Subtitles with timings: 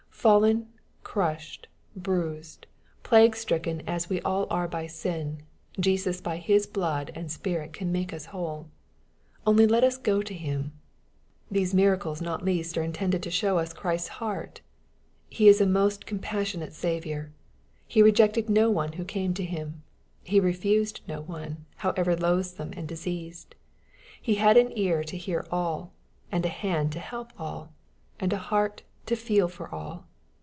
[0.21, 0.69] Fallen,
[1.03, 1.67] crushed,
[1.99, 2.65] bruised^
[3.01, 5.41] plague stricken as we all are by sin,
[5.79, 8.69] Jesus by His blood and Spirit can make us whole.
[9.47, 10.73] Only let us go to Him.
[11.49, 14.61] These miracles not least are intended to show us Christ's heart.
[15.27, 17.31] He is a most compassionate Saviour.
[17.87, 19.81] He rejected no one who came to Him.
[20.21, 23.55] He refused no one, however loathsome and diseased.
[24.21, 25.93] He had an ear to hear all,
[26.31, 27.73] and a hand to help all,
[28.19, 30.05] and a heart to feel for all.